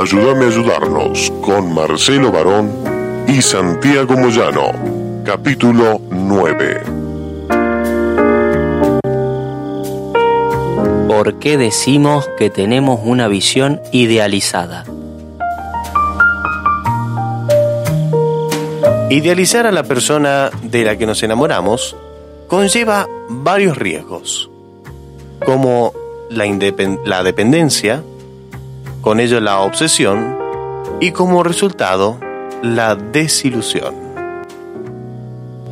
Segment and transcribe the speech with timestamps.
[0.00, 2.70] Ayúdame a ayudarnos con Marcelo Barón
[3.26, 4.72] y Santiago Moyano.
[5.24, 6.82] Capítulo 9.
[11.08, 14.84] ¿Por qué decimos que tenemos una visión idealizada?
[19.10, 21.96] Idealizar a la persona de la que nos enamoramos
[22.46, 24.50] conlleva varios riesgos,
[25.48, 25.94] como
[26.28, 26.44] la,
[27.06, 28.02] la, dependencia,
[29.00, 30.36] con ello la obsesión
[31.00, 32.20] y como resultado
[32.60, 33.94] la desilusión.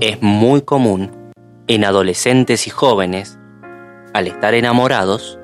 [0.00, 1.12] Es muy común
[1.68, 3.38] en adolescentes y jóvenes,
[4.12, 5.38] al estar enamorados,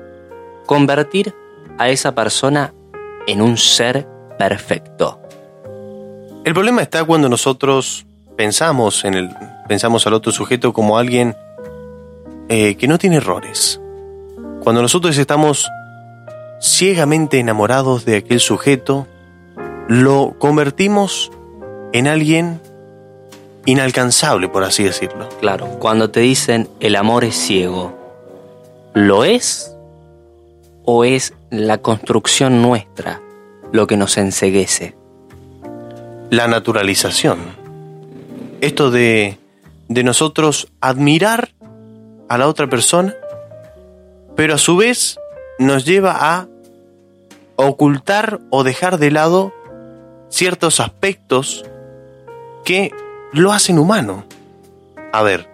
[0.65, 1.33] convertir
[1.77, 2.73] a esa persona
[3.27, 5.21] en un ser perfecto.
[6.43, 8.05] El problema está cuando nosotros
[8.35, 9.29] pensamos en el
[9.69, 11.33] pensamos al otro sujeto como alguien
[12.49, 13.79] eh, que no tiene errores.
[14.67, 15.71] Cuando nosotros estamos
[16.59, 19.07] ciegamente enamorados de aquel sujeto,
[19.87, 21.31] lo convertimos
[21.93, 22.59] en alguien
[23.65, 25.29] inalcanzable, por así decirlo.
[25.39, 27.97] Claro, cuando te dicen el amor es ciego,
[28.93, 29.73] ¿lo es?
[30.83, 33.21] ¿O es la construcción nuestra
[33.71, 34.97] lo que nos enseguece?
[36.29, 37.39] la naturalización.
[38.59, 39.37] Esto de,
[39.87, 41.53] de nosotros admirar
[42.27, 43.15] a la otra persona,
[44.37, 45.19] pero a su vez
[45.59, 46.47] nos lleva a
[47.57, 49.51] ocultar o dejar de lado
[50.29, 51.65] ciertos aspectos
[52.63, 52.91] que
[53.33, 54.25] lo hacen humano.
[55.11, 55.49] A ver,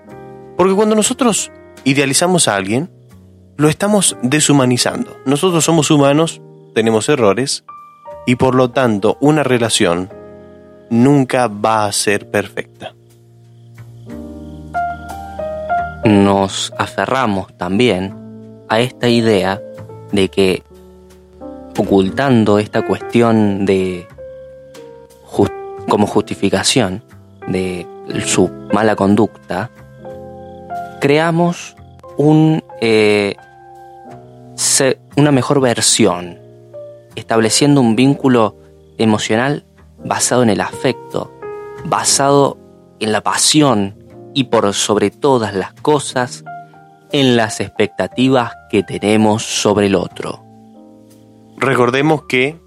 [0.57, 1.49] porque cuando nosotros
[1.85, 2.91] idealizamos a alguien,
[3.55, 5.15] lo estamos deshumanizando.
[5.25, 6.41] Nosotros somos humanos,
[6.75, 7.63] tenemos errores,
[8.25, 10.09] y por lo tanto una relación
[10.89, 12.93] nunca va a ser perfecta.
[16.03, 18.22] Nos aferramos también
[18.69, 19.61] a esta idea
[20.11, 20.63] de que
[21.77, 24.07] ocultando esta cuestión de
[25.89, 27.03] como justificación
[27.47, 27.85] de
[28.25, 29.69] su mala conducta,
[30.99, 31.75] creamos
[32.17, 33.35] un, eh,
[35.15, 36.39] una mejor versión,
[37.15, 38.55] estableciendo un vínculo
[38.97, 39.65] emocional
[40.03, 41.31] basado en el afecto,
[41.85, 42.57] basado
[42.99, 43.95] en la pasión
[44.33, 46.43] y por sobre todas las cosas,
[47.13, 50.43] en las expectativas que tenemos sobre el otro.
[51.57, 52.57] Recordemos que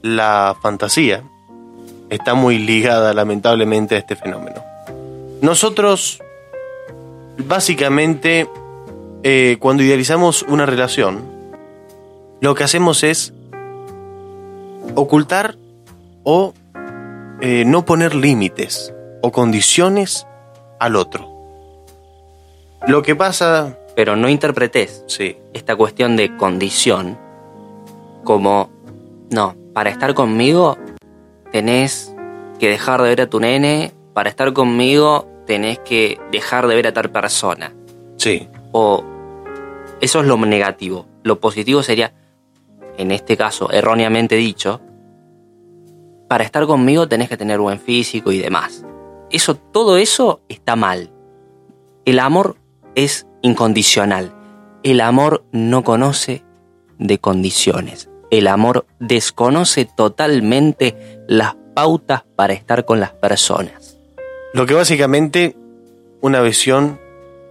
[0.00, 1.24] la fantasía
[2.08, 4.62] está muy ligada lamentablemente a este fenómeno.
[5.42, 6.22] Nosotros,
[7.46, 8.48] básicamente,
[9.24, 11.24] eh, cuando idealizamos una relación,
[12.40, 13.32] lo que hacemos es
[14.94, 15.56] ocultar
[16.22, 16.54] o
[17.40, 20.28] eh, no poner límites o condiciones
[20.78, 21.28] al otro.
[22.86, 23.76] Lo que pasa...
[23.94, 25.36] Pero no interpretes sí.
[25.52, 27.18] esta cuestión de condición
[28.24, 28.70] como,
[29.30, 30.78] no, para estar conmigo
[31.52, 32.14] tenés
[32.58, 36.86] que dejar de ver a tu nene, para estar conmigo tenés que dejar de ver
[36.86, 37.72] a tal persona.
[38.16, 38.48] Sí.
[38.72, 39.02] O
[40.00, 41.06] eso es lo negativo.
[41.22, 42.12] Lo positivo sería,
[42.96, 44.80] en este caso, erróneamente dicho,
[46.28, 48.84] para estar conmigo tenés que tener buen físico y demás.
[49.30, 51.10] Eso, todo eso está mal.
[52.04, 52.56] El amor
[52.94, 54.32] es incondicional.
[54.82, 56.42] El amor no conoce
[56.98, 58.08] de condiciones.
[58.30, 63.98] El amor desconoce totalmente las pautas para estar con las personas.
[64.54, 65.56] Lo que básicamente
[66.20, 67.00] una visión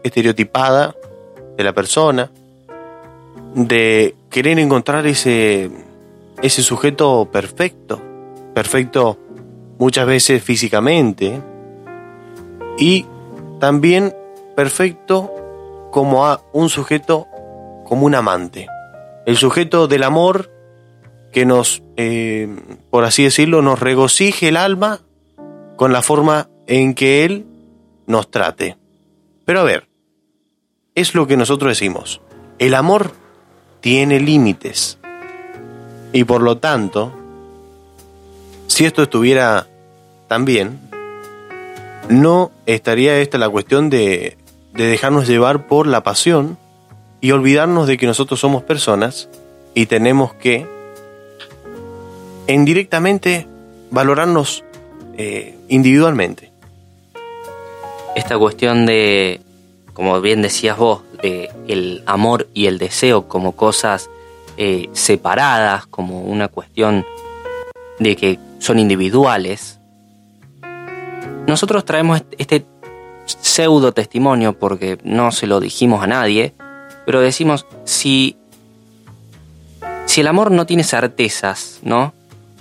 [0.03, 0.95] estereotipada
[1.57, 2.31] de la persona,
[3.56, 5.69] de querer encontrar ese,
[6.41, 8.01] ese sujeto perfecto,
[8.53, 9.18] perfecto
[9.77, 11.41] muchas veces físicamente
[12.77, 13.06] y
[13.59, 14.15] también
[14.56, 15.33] perfecto
[15.91, 17.27] como a un sujeto
[17.86, 18.68] como un amante.
[19.25, 20.51] El sujeto del amor
[21.31, 22.47] que nos, eh,
[22.89, 25.01] por así decirlo, nos regocije el alma
[25.75, 27.45] con la forma en que Él
[28.06, 28.77] nos trate.
[29.45, 29.88] Pero a ver,
[30.95, 32.21] es lo que nosotros decimos.
[32.59, 33.12] El amor
[33.81, 34.97] tiene límites.
[36.12, 37.13] Y por lo tanto,
[38.68, 39.68] si esto estuviera
[40.27, 40.80] tan bien,
[42.09, 44.38] no estaría esta la cuestión de,
[44.74, 46.57] de dejarnos llevar por la pasión
[47.21, 49.30] y olvidarnos de que nosotros somos personas
[49.74, 50.68] y tenemos que
[52.48, 53.48] indirectamente
[53.92, 54.63] valorarnos
[55.18, 56.51] eh, individualmente.
[58.16, 59.42] Esta cuestión de,
[59.94, 64.10] como bien decías vos, de el amor y el deseo como cosas
[64.57, 67.06] eh, separadas, como una cuestión
[68.00, 69.80] de que son individuales,
[71.48, 72.65] nosotros traemos este
[73.41, 76.53] pseudo testimonio porque no se lo dijimos a nadie,
[77.05, 78.35] pero decimos si
[80.05, 82.13] si el amor no tiene certezas, ¿no?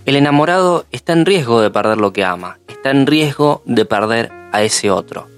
[0.04, 4.30] El enamorado está en riesgo de perder lo que ama, está en riesgo de perder
[4.52, 5.28] a ese otro.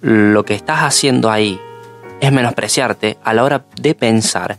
[0.00, 1.60] Lo que estás haciendo ahí
[2.20, 4.58] es menospreciarte a la hora de pensar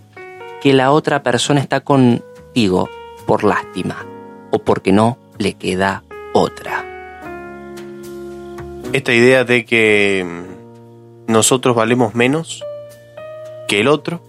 [0.61, 2.89] que la otra persona está contigo
[3.25, 4.05] por lástima
[4.51, 6.03] o porque no le queda
[6.33, 6.91] otra.
[8.93, 10.25] Esta idea de que
[11.27, 12.61] nosotros valemos menos
[13.69, 14.21] que el otro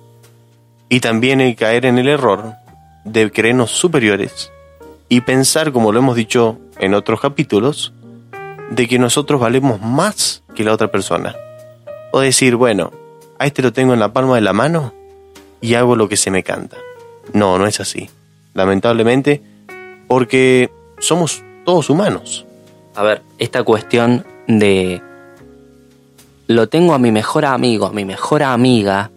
[0.89, 2.55] y también el caer en el error
[3.05, 4.53] de creernos superiores
[5.09, 7.93] y pensar, como lo hemos dicho en otros capítulos,
[8.71, 11.35] de que nosotros valemos más que la otra persona.
[12.13, 12.93] O decir, bueno,
[13.41, 14.95] a este lo tengo en la palma de la mano
[15.61, 16.77] y hago lo que se me canta.
[17.33, 18.09] No, no es así.
[18.55, 19.43] Lamentablemente,
[20.07, 20.71] porque
[21.01, 22.47] somos todos humanos.
[22.95, 25.03] A ver, esta cuestión de
[26.49, 29.11] lo tengo a mi mejor amigo, a mi mejor amiga,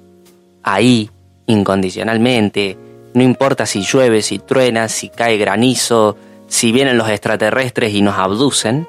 [0.64, 1.10] ahí,
[1.48, 2.78] incondicionalmente,
[3.14, 6.18] no importa si llueve, si truena, si cae granizo,
[6.48, 8.88] si vienen los extraterrestres y nos abducen,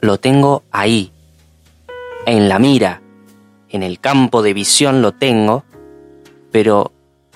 [0.00, 1.12] lo tengo ahí,
[2.26, 3.00] en la mira,
[3.68, 5.64] en el campo de visión lo tengo,
[6.50, 6.92] pero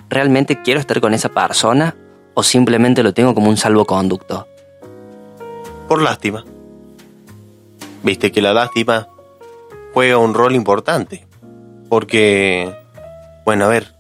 [0.09, 1.95] ¿realmente quiero estar con esa persona
[2.35, 4.47] o simplemente lo tengo como un salvoconducto?
[5.89, 6.45] Por lástima.
[8.05, 9.09] Viste que la lástima
[9.95, 11.27] juega un rol importante,
[11.89, 12.71] porque,
[13.47, 13.95] bueno, a ver,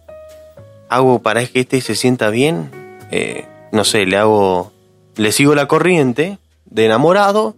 [0.91, 2.71] hago para que este se sienta bien,
[3.11, 4.73] eh, no sé, le hago,
[5.17, 7.57] le sigo la corriente de enamorado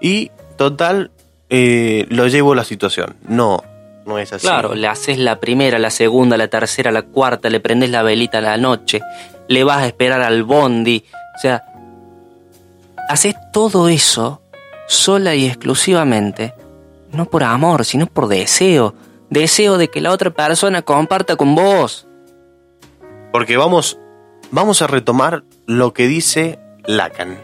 [0.00, 1.10] y total
[1.50, 3.16] eh, lo llevo a la situación.
[3.26, 3.64] No,
[4.06, 4.46] no es así.
[4.46, 8.38] Claro, le haces la primera, la segunda, la tercera, la cuarta, le prendes la velita
[8.38, 9.00] a la noche,
[9.48, 11.04] le vas a esperar al bondi,
[11.36, 11.64] o sea,
[13.08, 14.40] haces todo eso
[14.86, 16.54] sola y exclusivamente,
[17.12, 18.94] no por amor, sino por deseo,
[19.30, 22.06] deseo de que la otra persona comparta con vos.
[23.32, 23.98] Porque vamos,
[24.50, 27.38] vamos a retomar lo que dice Lacan.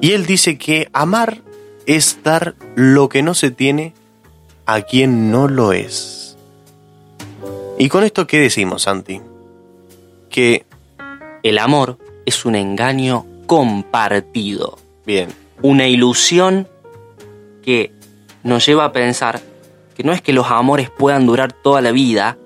[0.00, 1.42] Y él dice que amar
[1.86, 3.94] es dar lo que no se tiene
[4.66, 6.36] a quien no lo es.
[7.78, 9.20] ¿Y con esto qué decimos, Santi?
[10.28, 10.66] Que
[11.42, 14.78] el amor es un engaño compartido.
[15.06, 15.45] Bien.
[15.62, 16.68] Una ilusión
[17.62, 17.92] que
[18.42, 19.40] nos lleva a pensar
[19.96, 22.36] que no es que los amores puedan durar toda la vida,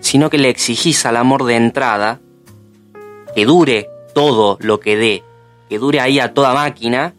[0.00, 2.20] sino que le exigís al amor de entrada
[3.34, 5.24] que dure todo lo que dé,
[5.68, 7.14] que dure ahí a toda máquina,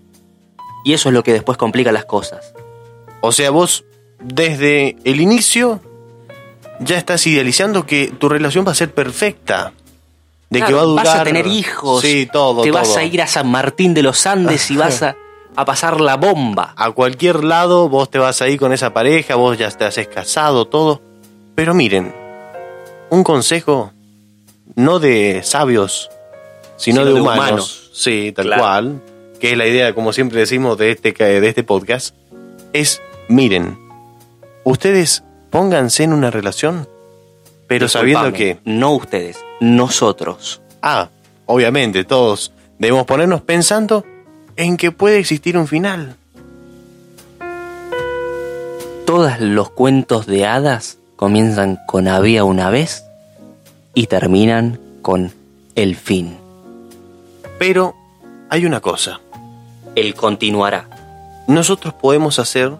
[0.84, 2.54] y eso es lo que después complica las cosas.
[3.22, 3.86] O sea, vos
[4.20, 5.80] desde el inicio
[6.80, 9.74] ya estás idealizando que tu relación va a ser perfecta.
[10.51, 11.05] De que va a durar.
[11.05, 12.01] Vas a tener hijos.
[12.01, 12.62] Sí, todo.
[12.62, 15.15] Te vas a ir a San Martín de los Andes y vas a,
[15.55, 16.74] a, pasar la bomba.
[16.77, 20.08] A cualquier lado vos te vas a ir con esa pareja, vos ya te haces
[20.08, 21.01] casado, todo.
[21.55, 22.13] Pero miren,
[23.10, 23.91] un consejo
[24.75, 26.10] no de sabios,
[26.77, 27.89] sino, de, humanos.
[27.93, 29.01] Sí, tal cual.
[29.39, 32.15] Que es la idea, como siempre decimos, de este, de este podcast.
[32.74, 33.79] Es, miren,
[34.63, 36.88] ustedes pónganse en una relación,
[37.72, 38.60] pero sabiendo que...
[38.66, 40.62] No ustedes, nosotros.
[40.82, 41.08] Ah,
[41.46, 44.06] obviamente, todos debemos ponernos pensando
[44.58, 46.18] en que puede existir un final.
[49.06, 53.06] Todos los cuentos de hadas comienzan con había una vez
[53.94, 55.32] y terminan con
[55.75, 56.36] el fin.
[57.58, 57.96] Pero
[58.50, 59.22] hay una cosa.
[59.96, 60.90] Él continuará.
[61.48, 62.74] Nosotros podemos hacer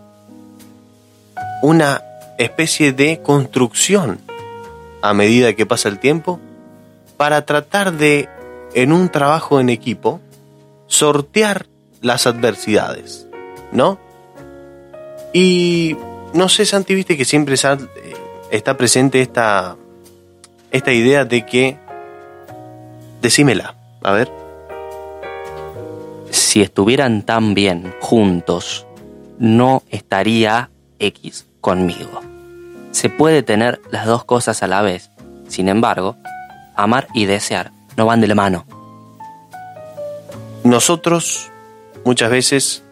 [1.62, 2.02] una
[2.38, 4.20] especie de construcción
[5.02, 6.40] a medida que pasa el tiempo
[7.18, 8.30] para tratar de,
[8.74, 10.20] en un trabajo en equipo,
[10.88, 11.68] sortear
[12.02, 13.28] las adversidades,
[13.72, 14.00] ¿no?
[15.34, 15.96] Y
[16.34, 19.78] no sé, Santi, viste que siempre está presente esta,
[20.72, 21.78] esta idea de que,
[23.22, 24.32] decímela, a ver.
[26.30, 28.86] Si estuvieran tan bien juntos,
[29.38, 32.31] no estaría X conmigo.
[32.92, 35.10] Se puede tener las dos cosas a la vez.
[35.48, 36.18] Sin embargo,
[36.76, 38.66] amar y desear no van de la mano.
[40.64, 41.50] Nosotros
[42.06, 42.84] muchas veces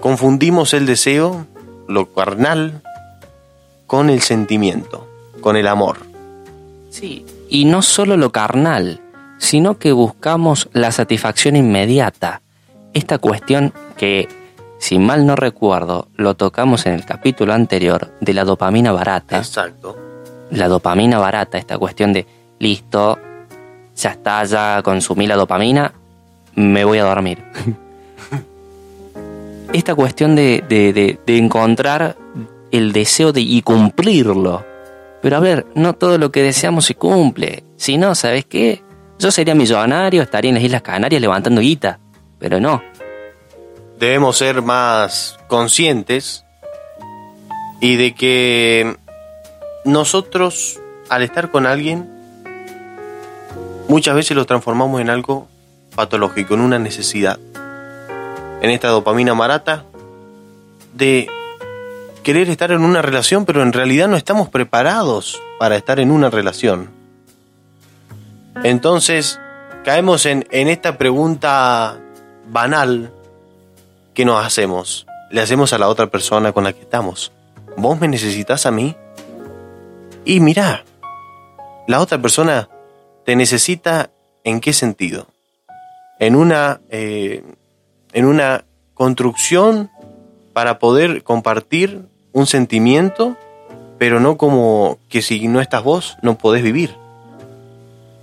[0.00, 1.46] confundimos el deseo,
[1.88, 2.82] lo carnal,
[3.86, 5.06] con el sentimiento,
[5.40, 5.98] con el amor.
[6.90, 9.00] Sí, y no solo lo carnal,
[9.38, 12.40] sino que buscamos la satisfacción inmediata.
[12.94, 14.28] Esta cuestión que,
[14.82, 19.38] si mal no recuerdo, lo tocamos en el capítulo anterior de la dopamina barata.
[19.38, 19.96] Exacto.
[20.50, 22.26] La dopamina barata, esta cuestión de,
[22.58, 23.16] listo,
[23.94, 25.92] ya está, ya consumí la dopamina,
[26.56, 27.44] me voy a dormir.
[29.72, 32.16] esta cuestión de, de, de, de encontrar
[32.72, 34.64] el deseo de y cumplirlo.
[35.22, 37.62] Pero a ver, no todo lo que deseamos se cumple.
[37.76, 38.82] Si no, ¿sabes qué?
[39.16, 42.00] Yo sería millonario, estaría en las Islas Canarias levantando guita.
[42.40, 42.82] Pero no.
[44.02, 46.44] Debemos ser más conscientes
[47.80, 48.96] y de que
[49.84, 52.10] nosotros, al estar con alguien,
[53.86, 55.46] muchas veces lo transformamos en algo
[55.94, 57.38] patológico, en una necesidad.
[58.60, 59.84] En esta dopamina barata
[60.94, 61.28] de
[62.24, 66.28] querer estar en una relación, pero en realidad no estamos preparados para estar en una
[66.28, 66.90] relación.
[68.64, 69.38] Entonces,
[69.84, 72.00] caemos en, en esta pregunta
[72.50, 73.12] banal
[74.14, 75.06] que nos hacemos.
[75.30, 77.32] Le hacemos a la otra persona con la que estamos.
[77.76, 78.96] ¿Vos me necesitas a mí?
[80.24, 80.84] Y mira,
[81.88, 82.68] la otra persona
[83.24, 84.10] te necesita
[84.44, 85.26] en qué sentido?
[86.18, 87.42] En una, eh,
[88.12, 88.64] en una
[88.94, 89.90] construcción
[90.52, 92.02] para poder compartir
[92.32, 93.36] un sentimiento,
[93.98, 96.94] pero no como que si no estás vos no podés vivir.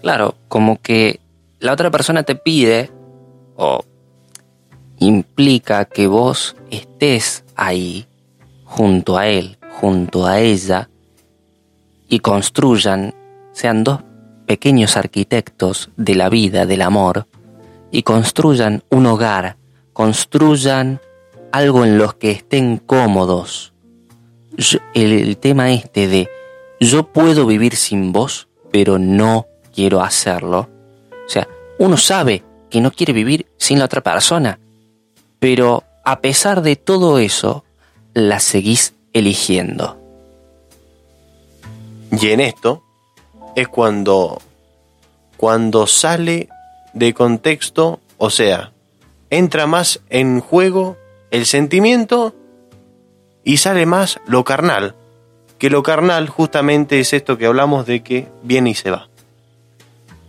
[0.01, 1.19] Claro, como que
[1.59, 2.89] la otra persona te pide
[3.55, 3.83] o
[4.99, 8.05] implica que vos estés ahí
[8.65, 10.89] junto a él, junto a ella
[12.07, 13.13] y construyan,
[13.51, 14.01] sean dos
[14.45, 17.27] pequeños arquitectos de la vida, del amor,
[17.91, 19.57] y construyan un hogar,
[19.93, 20.99] construyan
[21.51, 23.73] algo en los que estén cómodos.
[24.93, 26.29] el, el tema este de
[26.79, 30.69] yo puedo vivir sin vos, pero no quiero hacerlo.
[31.25, 34.59] O sea, uno sabe que no quiere vivir sin la otra persona,
[35.39, 37.63] pero a pesar de todo eso,
[38.13, 39.97] la seguís eligiendo.
[42.11, 42.83] Y en esto
[43.55, 44.41] es cuando,
[45.37, 46.49] cuando sale
[46.93, 48.71] de contexto, o sea,
[49.29, 50.97] entra más en juego
[51.31, 52.33] el sentimiento
[53.43, 54.95] y sale más lo carnal.
[55.57, 59.09] Que lo carnal justamente es esto que hablamos de que viene y se va.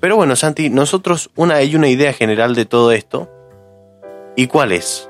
[0.00, 3.28] Pero bueno, Santi, nosotros una, hay una idea general de todo esto.
[4.40, 5.06] ¿Y cuál es?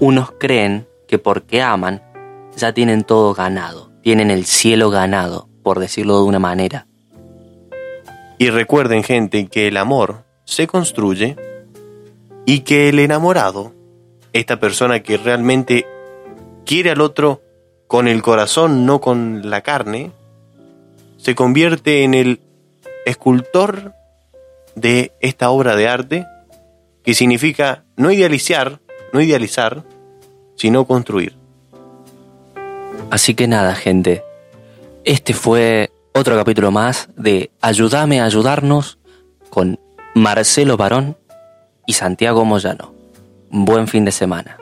[0.00, 2.02] Unos creen que porque aman
[2.56, 6.86] ya tienen todo ganado, tienen el cielo ganado, por decirlo de una manera.
[8.38, 11.36] Y recuerden gente que el amor se construye
[12.46, 13.74] y que el enamorado,
[14.32, 15.84] esta persona que realmente
[16.64, 17.42] quiere al otro
[17.86, 20.10] con el corazón, no con la carne,
[21.18, 22.40] se convierte en el
[23.04, 23.92] escultor
[24.74, 26.26] de esta obra de arte
[27.04, 28.80] que significa no idealizar,
[29.12, 29.84] no idealizar,
[30.56, 31.36] sino construir.
[33.10, 34.22] Así que nada, gente.
[35.04, 38.98] Este fue otro capítulo más de Ayúdame a ayudarnos
[39.50, 39.78] con
[40.14, 41.16] Marcelo Barón
[41.86, 42.94] y Santiago Moyano.
[43.50, 44.61] Buen fin de semana.